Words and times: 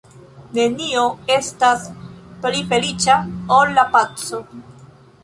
Nenio 0.57 1.01
estas 1.33 1.85
pli 2.45 2.63
feliĉa 2.71 3.19
ol 3.59 3.77
la 3.77 3.85
paco. 3.97 4.41